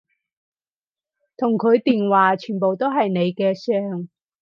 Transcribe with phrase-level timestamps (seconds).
[1.37, 4.09] 同佢電話全部都係你嘅相